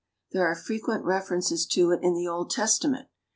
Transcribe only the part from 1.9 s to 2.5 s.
it in the Old